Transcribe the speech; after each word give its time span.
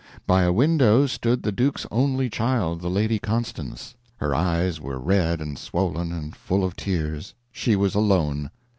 By 0.25 0.41
a 0.41 0.51
window 0.51 1.05
stood 1.05 1.43
the 1.43 1.51
Duke's 1.51 1.85
only 1.91 2.27
child, 2.27 2.81
the 2.81 2.89
Lady 2.89 3.19
Constance. 3.19 3.93
Her 4.17 4.33
eyes 4.33 4.81
were 4.81 4.97
red 4.97 5.39
and 5.39 5.59
swollen, 5.59 6.11
and 6.11 6.35
full 6.35 6.63
of 6.63 6.75
tears. 6.75 7.35
She 7.51 7.75
was 7.75 7.93
alone. 7.93 8.49